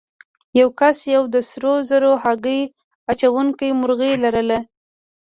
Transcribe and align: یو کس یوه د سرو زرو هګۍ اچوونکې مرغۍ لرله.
یو 0.59 0.69
کس 0.79 0.97
یوه 1.13 1.27
د 1.35 1.37
سرو 1.49 1.73
زرو 1.89 2.11
هګۍ 2.23 2.61
اچوونکې 3.11 3.67
مرغۍ 3.79 4.13
لرله. 4.23 4.59